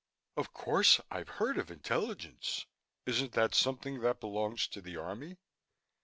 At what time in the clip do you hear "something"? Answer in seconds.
3.53-3.99